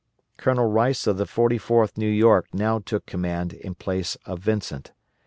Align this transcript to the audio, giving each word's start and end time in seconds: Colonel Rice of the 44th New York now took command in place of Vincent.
Colonel 0.35 0.65
Rice 0.65 1.05
of 1.05 1.17
the 1.17 1.25
44th 1.25 1.95
New 1.95 2.09
York 2.09 2.47
now 2.55 2.79
took 2.79 3.05
command 3.05 3.53
in 3.53 3.75
place 3.75 4.17
of 4.25 4.39
Vincent. 4.39 4.93